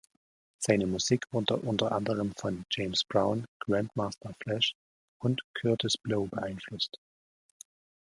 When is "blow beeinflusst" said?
5.95-6.97